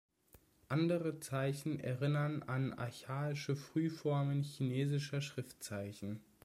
[0.67, 6.23] Andere Zeichen erinnern an archaische Frühformen chinesischer Schriftzeichen.